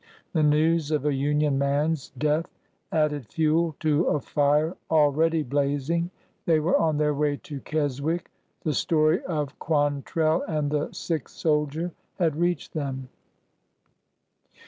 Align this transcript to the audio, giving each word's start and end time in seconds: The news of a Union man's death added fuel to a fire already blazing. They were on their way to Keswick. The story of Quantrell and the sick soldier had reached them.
The 0.33 0.41
news 0.41 0.89
of 0.89 1.05
a 1.05 1.13
Union 1.13 1.59
man's 1.59 2.09
death 2.17 2.49
added 2.91 3.27
fuel 3.27 3.75
to 3.81 4.05
a 4.05 4.19
fire 4.19 4.75
already 4.89 5.43
blazing. 5.43 6.09
They 6.47 6.59
were 6.59 6.75
on 6.75 6.97
their 6.97 7.13
way 7.13 7.37
to 7.43 7.59
Keswick. 7.61 8.31
The 8.63 8.73
story 8.73 9.23
of 9.25 9.59
Quantrell 9.59 10.41
and 10.47 10.71
the 10.71 10.91
sick 10.91 11.29
soldier 11.29 11.91
had 12.17 12.35
reached 12.35 12.73
them. 12.73 13.09